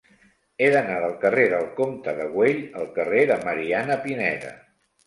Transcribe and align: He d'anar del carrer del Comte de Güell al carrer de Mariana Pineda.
He 0.63 0.69
d'anar 0.75 0.95
del 1.03 1.13
carrer 1.25 1.45
del 1.53 1.69
Comte 1.81 2.17
de 2.23 2.27
Güell 2.33 2.65
al 2.83 2.91
carrer 2.99 3.25
de 3.35 3.41
Mariana 3.51 4.01
Pineda. 4.09 4.57